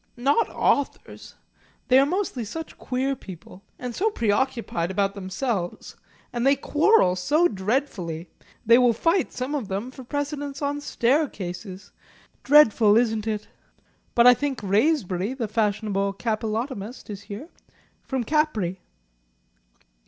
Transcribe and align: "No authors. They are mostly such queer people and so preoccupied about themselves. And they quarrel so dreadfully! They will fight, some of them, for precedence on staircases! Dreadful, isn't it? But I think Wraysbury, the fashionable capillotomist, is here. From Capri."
"No 0.17 0.33
authors. 0.39 1.35
They 1.87 1.99
are 1.99 2.07
mostly 2.07 2.43
such 2.43 2.79
queer 2.79 3.15
people 3.15 3.61
and 3.77 3.93
so 3.93 4.09
preoccupied 4.09 4.89
about 4.89 5.13
themselves. 5.13 5.95
And 6.33 6.43
they 6.43 6.55
quarrel 6.55 7.15
so 7.15 7.47
dreadfully! 7.47 8.27
They 8.65 8.79
will 8.79 8.93
fight, 8.93 9.31
some 9.31 9.53
of 9.53 9.67
them, 9.67 9.91
for 9.91 10.03
precedence 10.03 10.59
on 10.59 10.81
staircases! 10.81 11.91
Dreadful, 12.41 12.97
isn't 12.97 13.27
it? 13.27 13.47
But 14.15 14.25
I 14.25 14.33
think 14.33 14.61
Wraysbury, 14.63 15.35
the 15.35 15.47
fashionable 15.47 16.13
capillotomist, 16.13 17.07
is 17.11 17.21
here. 17.29 17.49
From 18.01 18.23
Capri." 18.23 18.81